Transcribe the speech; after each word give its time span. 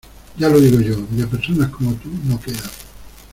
Ya 0.39 0.49
lo 0.49 0.59
digo 0.59 0.79
yo; 0.81 0.95
de 1.11 1.27
personas 1.27 1.69
como 1.69 1.93
tú, 1.93 2.09
no 2.25 2.39
quedan. 2.41 2.71